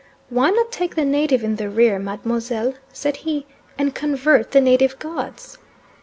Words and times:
"Why 0.29 0.49
not 0.49 0.71
take 0.71 0.95
the 0.95 1.05
native 1.05 1.43
in 1.43 1.57
the 1.57 1.69
rear, 1.69 1.99
Mademoiselle," 1.99 2.73
said 2.91 3.17
he, 3.17 3.45
"and 3.77 3.93
convert 3.93 4.49
the 4.49 4.59
native 4.59 4.97
gods?" 4.97 5.59